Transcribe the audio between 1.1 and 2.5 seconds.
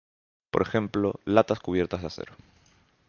latas cubiertas de acero.